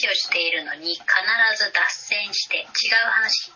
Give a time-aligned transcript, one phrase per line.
[0.00, 1.04] 話をしているのに必
[1.58, 2.64] ず脱線して違う
[3.10, 3.52] 話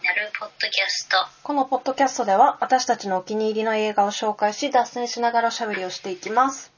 [0.00, 1.16] になるポッドキャスト。
[1.42, 6.72] このポッドキャストでは私たちのお気に入りの映画を紹介し脱線しながらおしゃべりをしていきます。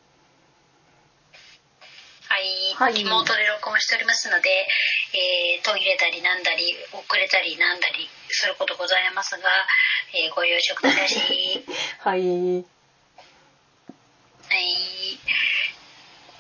[2.29, 2.95] はい、はい。
[2.95, 4.49] リモートで録音しておりますので、
[5.15, 9.49] えー途切れたりなんだり遅れたりなんだりすることございますが、
[10.15, 11.65] えーご了承ください。
[12.03, 12.65] はい。
[14.49, 15.19] はい。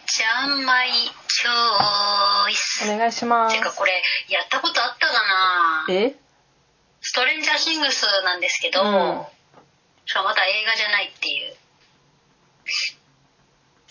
[0.06, 0.90] じゃんまい
[1.36, 1.50] チョ
[2.50, 3.56] イスお願いします。
[3.56, 3.92] てかこれ
[4.30, 5.94] やったことあったかな？
[5.94, 6.14] え？
[7.02, 8.88] ストレンジャーシングスなんですけど、うん。
[10.06, 11.54] しかもまた映画じゃないっていう。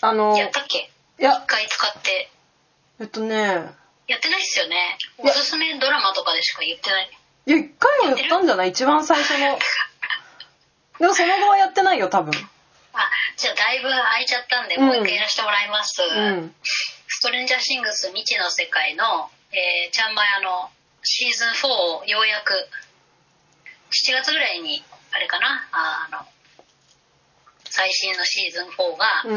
[0.00, 0.90] あのやったっけ？
[1.20, 1.34] いや。
[1.34, 2.30] 一回使って。
[2.98, 3.36] えっとね。
[4.08, 4.98] やってないっすよね。
[5.18, 7.10] おすすめドラマとかでしか言ってない。
[7.46, 8.70] いや一回もやったんじゃない？
[8.70, 9.56] 一番最初の。
[10.98, 12.32] でもその後はやってないよ多分。
[12.92, 14.86] あじゃあだいぶ空いちゃったんで、うん。
[14.86, 16.54] もう一回やらせてもらいます、うん
[17.16, 20.68] ストレンジャーシングス未知の世界の、えー、ちゃんまやの
[21.00, 22.52] シーズン4をようやく
[23.88, 24.84] 7月ぐらいに
[25.16, 26.28] あれかなあの
[27.64, 29.36] 最新のシーズン4がうん。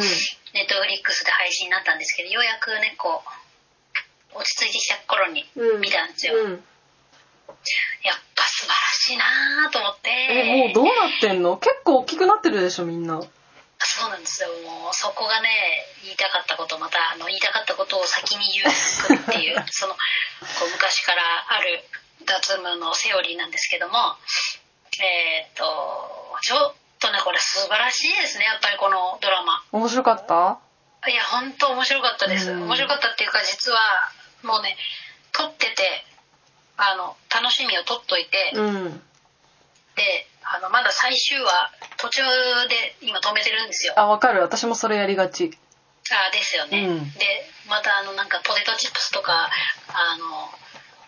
[0.51, 3.23] ネットフリックスで配信になったんですけどようやくねこ
[4.35, 5.79] う落ち着いてきた頃にうん。
[5.79, 6.51] 見たんですよ、うん。
[6.51, 6.59] やっ
[8.35, 9.17] ぱ素晴らしい
[9.63, 10.09] なと思って。
[10.11, 11.55] えもうどうなってんの？
[11.55, 13.23] 結構大きくなってるでしょみんな
[13.99, 14.49] そうなんですよ。
[14.65, 15.49] もうそこがね
[16.03, 19.99] 言いたかったことまたあの言いたかったことを先に言うっていう そのこ
[20.65, 21.83] う昔からある
[22.25, 24.15] 脱毛のセオリーなんですけども
[24.99, 29.63] えーっとちょっとねこれ素晴らしいですねやっぱりこのドラマ。
[29.71, 30.59] 面白かった？
[31.09, 32.51] いや本当面白かったです。
[32.51, 32.63] うん。
[32.63, 33.79] 面白かったっていうか実は
[34.43, 34.77] もうね
[35.31, 36.05] 撮ってて
[36.77, 39.09] あの楽しみを撮っといて、うん。
[39.95, 41.49] であのまだ最終話
[41.97, 42.21] 途中
[42.67, 43.93] で今止めてるんですよ。
[43.97, 44.41] あわかる。
[44.41, 45.51] 私もそれやりがち。
[46.11, 47.13] あですよね、うん。
[47.13, 47.25] で
[47.67, 49.49] またあのなんかポテトチップスとか
[49.89, 50.49] あの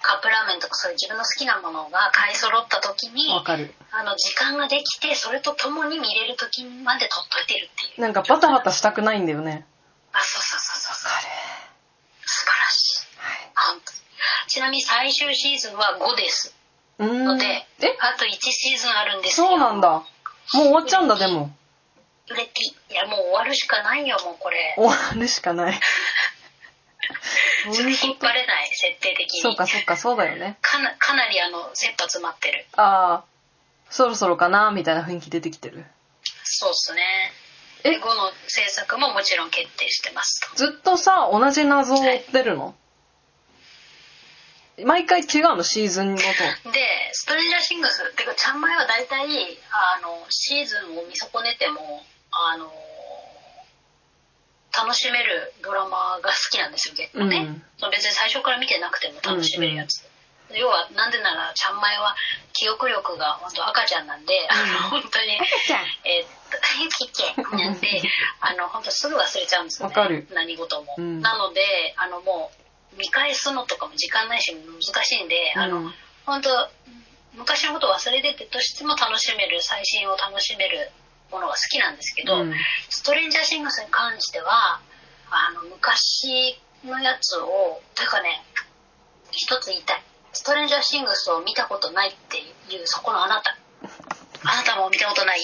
[0.02, 3.74] カップラーメンとかそういう自分の好きなものが買い揃った時にわかる。
[3.92, 8.02] あの時間ができてそれとともに見れる時まで取っといてるっていう。
[8.02, 9.66] なんかバタバタしたくないんだよね。
[10.13, 11.12] あそうそうそうそうそう。
[12.25, 13.12] 素晴らしい。
[13.56, 13.94] 本当。
[13.94, 14.02] に
[14.48, 16.56] ちなみに最終シーズンは5です
[17.06, 17.97] ので、え？
[18.00, 19.47] あと1シーズンあるんですよ。
[19.47, 19.89] そうなんだ。
[19.89, 20.06] もう
[20.53, 21.51] 終わっちゃうんだでも。
[22.29, 24.73] 売れていやもう終わるしかないよもうこれ。
[24.78, 25.79] 終わるしかない。
[27.66, 29.41] そ うちょっと引っ張れない設定的に。
[29.41, 30.57] そうかそうかそうだよね。
[30.62, 32.66] かなかなりあの切羽詰まってる。
[32.73, 33.23] ああ
[33.89, 35.85] そろそろかなみたいな雰囲気出てきてる。
[36.44, 37.01] そうっすね。
[37.83, 37.91] え？
[37.91, 40.56] で5の制作ももちろん決定してますと。
[40.56, 42.75] ずっとさ同じ謎を追ってるの、
[44.84, 46.26] 毎回違うのシーズンごと。
[46.72, 46.80] で
[47.12, 49.28] ストレンジャーシングスっていうかちゃんまいは大体
[49.72, 52.72] あのシーズンを見損ねてもあの
[54.72, 57.92] 楽しめるドラマが好きなんですよ結構ね、うん。
[57.92, 60.08] 別に最初から見てなくても楽しめるやつ、
[60.56, 62.16] 要はなんでならちゃんまいは
[62.54, 65.38] 記憶力が本当赤ちゃんなんで、あの本当に
[65.68, 65.86] ちゃん。
[66.08, 68.02] えー っと、ちっちゃいなんで、
[68.42, 69.96] あの、本当すぐ忘れちゃうんですよね。
[69.96, 70.28] わかる。
[70.31, 70.96] 何事も。
[70.98, 71.22] うん。
[71.22, 72.61] なので、あの、もう、
[72.97, 75.94] 見返すのとかも時間ないし難しいんで、あのうん、
[76.25, 76.50] 本当
[77.34, 80.91] 昔のことを忘れててとしても楽しめる、最新を楽しめる
[81.31, 82.53] ものが好きなんですけど、うん
[82.90, 84.81] ストレンジャーシングスに関しては、
[85.31, 88.44] あの、昔のやつを、というかね、
[89.31, 90.03] 一つ言いたい。
[90.34, 93.57] ストレンジャーシングスを見たことないっていう、そこのあなた。
[94.44, 95.40] あなたも見たことない？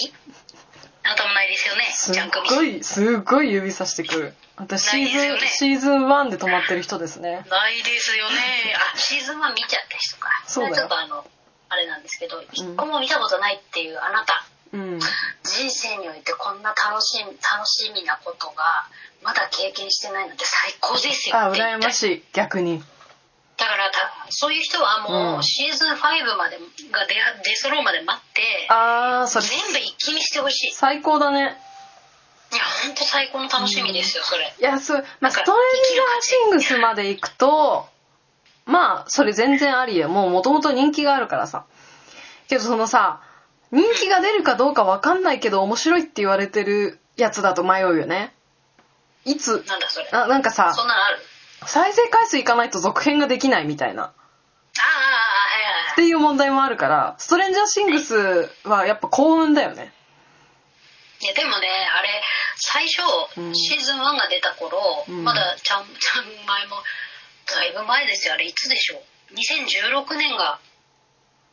[1.08, 2.12] あなたもないですよね、す
[2.54, 4.34] ごいすっごい指さしてくる。
[4.56, 5.46] 私シーズン、ね。
[5.46, 7.46] シーズン1で止まってる人ですね。
[7.48, 8.76] ないですよね。
[8.94, 10.28] あ、シーズン1見ちゃった人か。
[10.46, 11.24] そうだちょっとあの、
[11.70, 14.44] あれなんですけど、一個も見たことないっていうあなた。
[14.74, 15.00] うん。
[15.00, 18.86] 人生においてこんな楽しみ、楽しみなことが、
[19.22, 22.24] まだ経験してないので最高ですよあ羨ましい。
[22.34, 22.82] 逆に。
[23.56, 25.42] だからたそういう人はもう、うん。
[25.42, 26.58] シーズン5まで
[26.90, 27.14] が出
[27.44, 30.68] 出揃うまで待ってああそれ全部一気見してほしい。
[30.68, 31.40] い最高だね。
[31.42, 34.54] やほんと最高の楽しみですよ、それ。
[34.58, 37.86] いやそう、まあ、なんかストレンジャーシングスまで行くと
[38.64, 40.08] まあそれ全然ありよ。
[40.08, 41.64] もうもともと人気があるからさ。
[42.48, 43.20] けどそのさ
[43.70, 48.32] 人気が出るかどうかわかんないけど面白いって言われてるやつだと迷うよね。
[49.26, 50.08] いつなんだそれ。
[50.12, 51.18] あなんかさそんなのある？
[51.66, 54.04] 再生回数いかないと続編ができないみたいな。
[54.04, 54.12] ああ
[55.98, 58.14] っていう問題もあるからストレンジャーシングス
[58.62, 59.92] はやっぱ幸運だよね。
[61.18, 62.22] いやでもねあれ
[62.54, 63.02] 最初、
[63.36, 63.52] うん。
[63.52, 64.78] シーズン1が出た頃、
[65.08, 65.24] うん。
[65.24, 66.76] まだちゃんちゃん前も
[67.50, 70.60] だいぶ前ですよあれいつでしょう？2016年が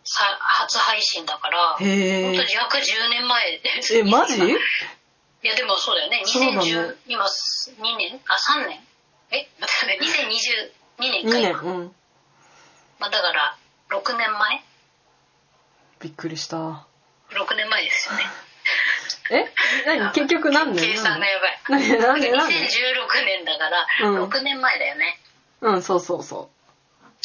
[0.04, 3.58] さ初配信だからへえ本当に約10年前。
[3.58, 4.38] ですえマジ？
[4.46, 6.22] いやでもそうだよね。
[6.24, 6.52] そうだ。
[6.52, 8.22] ね2010今2年？
[8.28, 8.80] あ3年？
[9.32, 11.96] え待って待って2020 2年か今、年うん。
[13.00, 13.58] まあ、だから
[13.90, 14.64] 6年前？
[16.02, 16.58] びっくりした。
[16.58, 18.24] 6年前ですよね。
[19.32, 19.52] え？
[19.86, 20.12] 何？
[20.14, 21.60] 結局何年計算がやばい。
[21.70, 21.82] 何？
[21.90, 22.66] 年なんでなんで2016
[23.26, 24.24] 年だからうん。
[24.26, 25.20] 6年前だよね、
[25.62, 26.48] うんそうそうそはい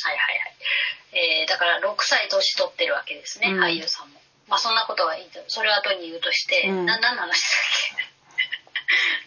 [0.07, 3.61] はいはい、えーだから6歳年取ってるわけですね、うん。
[3.61, 4.21] 俳優さんも。
[4.49, 6.87] まあそんなことはいいとそれは後に言うとして、うん。
[6.87, 7.41] な何の話だっ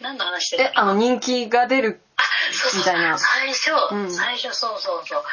[0.00, 0.02] け？
[0.02, 2.00] 何の話うえだっけあの人気が出る
[2.52, 2.78] そうそう。
[2.80, 3.18] みたいな。
[3.18, 4.12] 最初、うん。
[4.14, 5.24] 最初そうそうそう。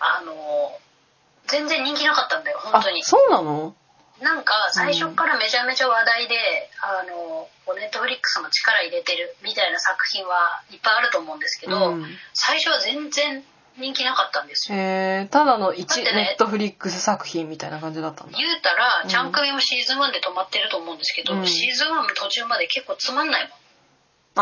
[0.00, 0.78] あの
[1.48, 3.02] 全然人気なかったんだよ本あ当に。
[3.02, 3.74] そうなの？
[4.20, 6.34] なんか最初からめちゃめちゃ話題で、
[6.82, 12.06] あのネットフリックスも力入れてるみたいな作品はいっぱいあると思うんですけど、うん。
[12.34, 13.44] 最初は全然
[13.78, 14.76] 人気なかったんですよ。
[14.76, 18.36] へえただのだ一ってねネットフリックス作品みたいな感じだったんだ。
[18.36, 19.08] 言うたら、うん。
[19.08, 21.46] ちゃん組もシーズン1で止まってると思うんですけど、うん。
[21.46, 23.50] シーズン1も途中まで結構つまんないもん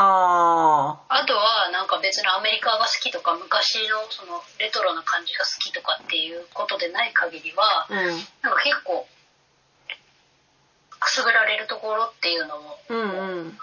[0.01, 7.97] ああとはなんか別にアメリカが好きとか昔のそのレトロな感じが好きとかっていうことでない限りはあうん。
[8.43, 9.07] なんか結構
[10.99, 12.79] くすぐられるところっていうのも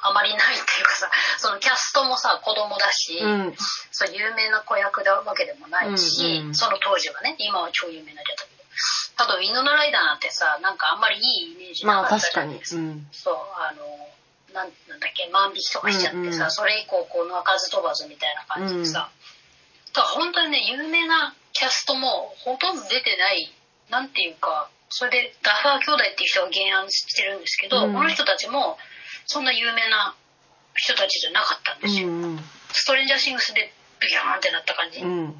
[0.01, 3.55] あまりないっていうかさ そのキャストもさ子供だし、うん。
[3.91, 8.63] そう有名な子役なわけでもないし、うんうんその当時はね今は超有名になっちゃったけど
[9.17, 11.19] あとウィノナライダーなんてさなんかあんまりい
[11.49, 13.07] いイメージなまあかったじ確かにゃないですか、うん。
[13.11, 14.09] そうあの
[14.53, 16.51] なんなんだっけ万引きとかしちゃってさ、うんうん。
[16.51, 19.09] それ以降こう鳴かず飛ばずみたいな感じでさ、
[19.93, 23.51] だから本当にね有名なキャストもほとんど出てない
[23.89, 27.93] なんていうかそれでダファー兄弟っていう人が原案してるんですけど、うん。
[27.93, 28.77] この人たちも
[29.25, 30.15] そんな有名な
[30.75, 32.39] 人たちじゃなかったんですよ、うん
[32.75, 33.71] ストレンジャーシングスで
[34.01, 34.99] ビューンってなった感じ。
[34.99, 35.35] うん。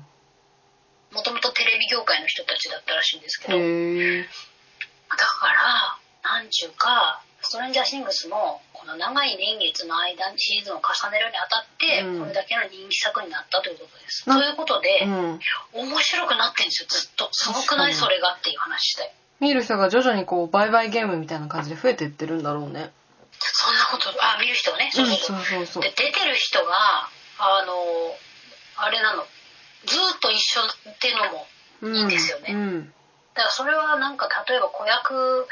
[1.11, 12.19] もともとテレビ業界の人たちだったらしいんですけど、だからなんちゅうかストレンジャーシングスもこの長い年月の間にシーズンを重ねるにあたって、うん。
[12.21, 14.27] これだけの人気作になったということです。
[14.27, 15.39] なということで、うん。
[15.73, 16.87] 面白くなってんですよ。
[16.89, 19.13] ずっとすごくないそれがっていう話で。
[19.39, 22.91] 見る人が徐々にこう売買ゲームみたいな感じで増えていってるんだろうね。
[23.39, 25.83] そんなことあ見る人ねそうそうそう、そうそうそう。
[25.83, 26.71] で出てる人が
[27.39, 27.73] あの
[28.77, 29.23] あれなの。
[29.85, 31.47] ずっと一緒っていうのも
[31.81, 31.95] うん。
[31.95, 32.53] いいんですよね。
[32.53, 32.93] うん。
[33.33, 35.47] だからそれはなんか例えば子役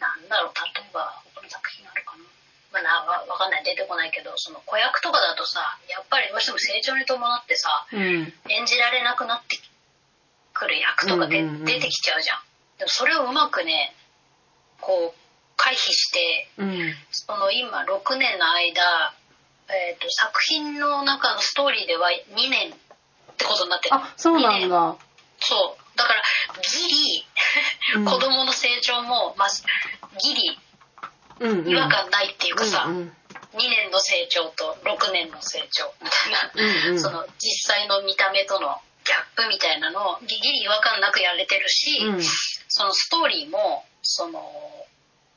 [0.00, 2.24] なんだろう例えば作品あるかな？
[2.72, 3.64] まあなわわかんない。
[3.64, 5.60] 出てこないけどその子役とかだとさ
[5.90, 8.32] やっぱりどうしても成長に伴ってさうん。
[8.48, 9.58] 演じられなくなって
[10.54, 12.42] くる役とかで、出てきちゃうじゃん。
[12.78, 13.94] でもそれをうまくね
[14.80, 15.20] こう
[15.56, 16.94] 回避してうん。
[17.10, 19.14] その今6年の間、
[19.68, 22.72] えー、と作品の中のストーリーでは2年っ
[23.36, 23.94] てことになってる。
[23.96, 24.70] あそうなん2年。
[24.70, 24.96] だ
[25.40, 25.98] そう。
[25.98, 26.22] だから
[26.62, 27.26] ギリ
[27.96, 28.04] うん。
[28.08, 29.48] 子供の成長も、まあ、
[30.22, 30.58] ギリ
[31.40, 33.12] 違和感ないっていうかさ、うんうん。
[33.54, 37.00] 2年の成長と6年の成長みたいな、うんうん。
[37.00, 42.22] その実際の見た目とのギャップみたいなのをギリ違和感なくやれてるし、うん。
[42.68, 44.44] そのストーリーもその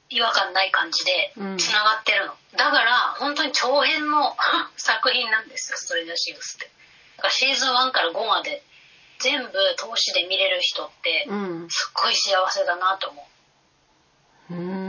[0.09, 1.57] 違和感ない感じでうん。
[1.57, 4.35] つながってるの、だから本当に長編の
[4.75, 6.69] 作品なんですよストレンジャーシングスって。
[7.17, 8.61] だからシーズン1から5まで
[9.19, 11.67] 全部通しで見れる人ってうん。
[11.69, 13.27] すっごい幸せだなと思
[14.49, 14.53] う。
[14.53, 14.82] うん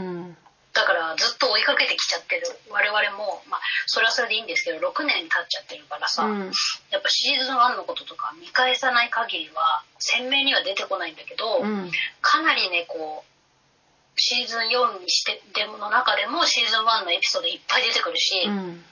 [1.15, 2.47] ずっと追いかけてきちゃってる。
[2.69, 6.51] 我々もまあそれはそれでいいんですけど6年経っちゃってるからさ、うん。
[6.91, 11.91] やっぱシーズン1のこととか見返さない限りは鮮明には出てこないんだけど、うん。
[12.21, 18.83] かなりねこうシーズン4にしてでもの中でもシーズン1のエピソードいっぱい出てくるし、うん。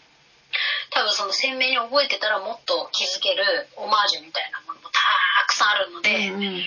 [0.92, 3.44] 多分その鮮明に覚えてたらもっと気づける
[3.78, 5.00] オマージュみたいなものもた
[5.48, 6.64] くさんあるので、うんうん。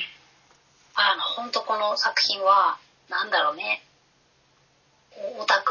[0.96, 2.78] あの本当この作品は
[3.08, 3.82] なんだろうね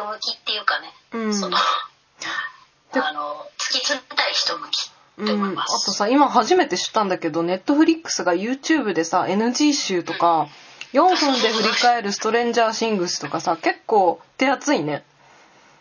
[0.02, 1.34] おオタク向きっていうかね、うん。
[1.34, 1.58] その
[2.94, 4.90] であの突き詰めたい人向き
[5.22, 5.66] って思いうん、あ。
[5.66, 10.48] とさ今初めて知ったんだけどネットフリックスが YouTube でさ NG 集とか
[10.94, 15.04] 4分で振り返るストレンジャーシングスとかさ 結構手厚いね。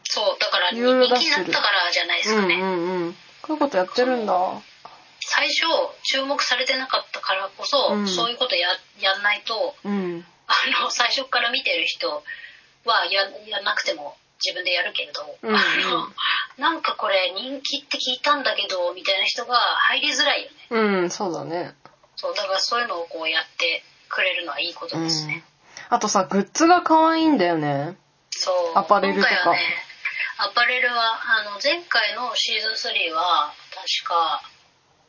[0.04, 0.82] そうだから人
[1.16, 2.54] 気になったからじゃないですかね。
[2.54, 3.12] うんうんうん。
[3.42, 4.34] こういうことやってるんだ。
[5.20, 5.66] 最初
[6.02, 8.08] 注目されてなかったからこそ、うん。
[8.08, 8.68] そういうことや
[9.00, 10.26] やんないとうん。
[10.46, 12.22] あの最初から見てる人
[12.84, 15.54] はややんなくても自分でやるけれど、うん
[16.56, 19.56] なんかこれ人気って聞いたんだけどみたいな人が
[19.90, 20.56] 入りづらいよね。
[20.70, 21.74] うんそうだね。
[22.16, 25.42] そうだからそういうのをこうやってくれるのはいいことうんですね、
[25.88, 27.96] あとさグッズが可愛いんだよね。
[28.30, 28.78] そう。
[28.78, 29.52] アパレルとか。
[29.52, 29.58] ね
[30.36, 34.42] アパレルはあの前回のシーズン3は確か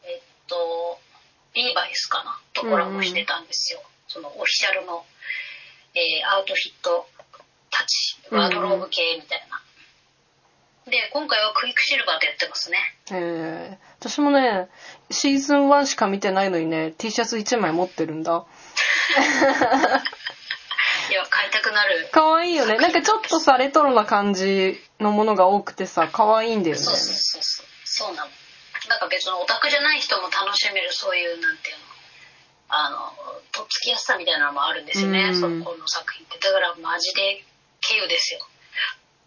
[0.04, 1.00] えっと
[1.54, 5.04] リーバイスかなとコラボしてたんですよ、そのオフィシャルの、
[5.96, 7.08] えーアウトフィット
[7.78, 9.62] たちワードローブ系みたいな、
[10.92, 12.78] で今回はクイックシルバーでやってますね。
[13.12, 14.70] えー、私もね
[15.10, 18.46] シーズン1しか見てないのにね T シャツ1枚持ってるんだ。
[21.10, 22.08] いや買いたくなる。
[22.12, 22.78] 可愛いよね。
[22.78, 26.82] なんかちょっとさレトロな感じのものが多くてさ可愛いんだよね。
[26.82, 28.32] そうそうそうそうそうなの。
[28.88, 31.84] なんか別にオタクじゃない人も楽しめるそういうなんていうの。
[32.68, 33.14] あの
[33.52, 35.64] とっつきやすさみたいなのもあるんですよね、うん。
[35.64, 36.40] そこの作品って。
[36.40, 37.44] だからマジで
[37.90, 38.40] 稀有ですよ。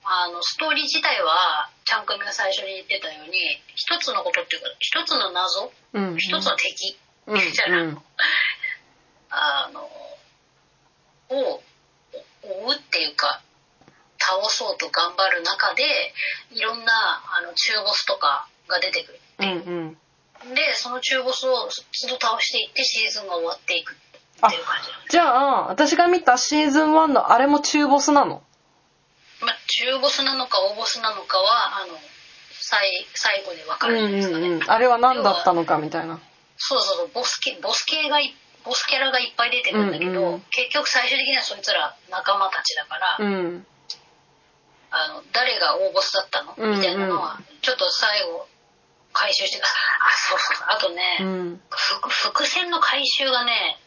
[0.04, 3.36] あのストーリー自体はちゃんくみが最初に言ってたように
[3.74, 6.16] 一つのことっていうか一つの謎うんうん。
[6.16, 6.96] 一つの敵
[7.26, 7.40] うんうん。
[7.52, 7.96] じゃない
[9.30, 9.80] あの
[11.28, 11.62] を
[12.42, 13.42] 追うっていうか
[14.18, 16.14] 倒そうと頑張る中で
[16.52, 19.44] いろんなあの中ボスとかが出てくるう。
[19.44, 19.50] んう
[20.50, 20.54] ん。
[20.54, 21.68] でその中ボスを
[22.00, 23.96] 都度倒していってシーズンが終わっていくっ
[24.50, 28.36] ていう感じなんですじゃあ私が見たシーズン1のあれも中ボスなの？
[28.36, 28.47] まあ、
[29.78, 31.94] 中ボスなのか大ボスなのかはあの
[32.50, 36.18] 最最後で分かうんるんですかね、うんうんあれは何だったのかみたいな。
[36.56, 43.66] そうそうボス系ボス系がいボスキャラがいっぱい出てくるんだけど、うんうん結局最終的にはそいつら仲間たちだから、うん。
[44.90, 46.78] あの誰が大ボスだったの、うんうん。
[46.78, 48.48] みたいなのはちょっと最後
[49.12, 49.64] 回収して あ
[50.28, 51.62] そうそうあとね、うん。
[51.70, 53.78] 伏伏線の回収がね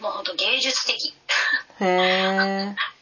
[0.00, 1.14] もうほんと芸術的。
[1.80, 2.74] へえ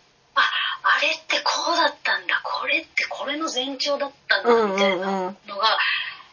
[0.91, 2.41] ああれってこうだったんだ。
[2.43, 4.51] これってこれの前兆だったんだ。
[4.51, 4.75] うんうんうん。
[4.75, 5.35] みたいなのが、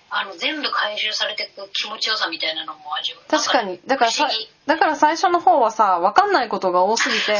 [0.09, 3.79] あの全部回収されていく気持ちよさみたいなのも味わう確かに。
[3.85, 4.29] だからさ
[4.65, 7.37] だから最初の方はさ分かんないことが多すぎて。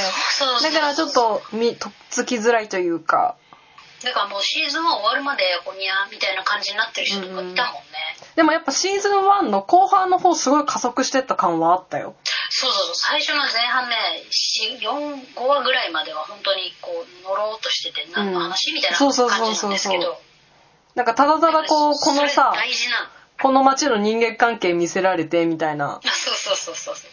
[0.64, 3.36] だからちょっとみとっつきづらいというか
[4.04, 7.58] だからもうシーズンは終わるまでほにゃみたいな感じになってる人とかいたもんね、
[8.36, 12.16] でもやっぱシーズン1の後半の方すごい加速してった感はあったよ。
[12.50, 12.96] そうそうそう。
[12.96, 13.96] 最初の前半ね
[15.36, 19.72] 45話ぐらいまでは本当にこう乗ろうとしてて何の話、みたいな感じそうそうそうなんそう。
[19.72, 20.22] ですけど
[20.96, 22.54] なんかただただこうこのさ
[23.42, 26.00] この街の人間関係見せられてみたいな。
[26.04, 27.12] あそうそうそうそうそう。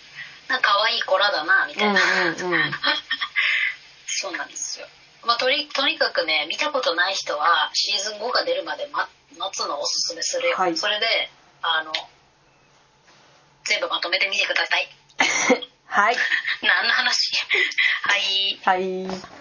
[0.50, 2.72] なんか可愛い子らだなみたいな、うんうんうん。
[4.06, 4.86] そうなんですよ
[5.26, 10.76] まあとにとにかくね見たことない人はシーズン5が出るまで待待つのをおすすめするよ、はい。
[10.76, 11.06] それで
[11.62, 11.92] あの
[13.64, 14.88] 全部まとめてみてください。
[15.86, 16.16] はい。
[16.62, 17.32] 何の話？
[18.02, 18.60] はい。
[18.64, 19.34] はい